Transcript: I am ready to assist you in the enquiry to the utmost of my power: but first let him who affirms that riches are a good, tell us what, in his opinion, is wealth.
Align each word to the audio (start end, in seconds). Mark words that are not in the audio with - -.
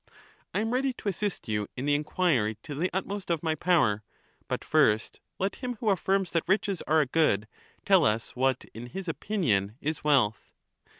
I 0.51 0.61
am 0.61 0.71
ready 0.73 0.93
to 0.93 1.09
assist 1.09 1.47
you 1.47 1.67
in 1.77 1.85
the 1.85 1.93
enquiry 1.93 2.57
to 2.63 2.73
the 2.73 2.89
utmost 2.91 3.29
of 3.29 3.43
my 3.43 3.53
power: 3.53 4.01
but 4.47 4.63
first 4.65 5.19
let 5.37 5.57
him 5.57 5.75
who 5.75 5.91
affirms 5.91 6.31
that 6.31 6.47
riches 6.47 6.81
are 6.87 7.01
a 7.01 7.05
good, 7.05 7.47
tell 7.85 8.03
us 8.03 8.35
what, 8.35 8.65
in 8.73 8.87
his 8.87 9.07
opinion, 9.07 9.75
is 9.79 10.03
wealth. 10.03 10.55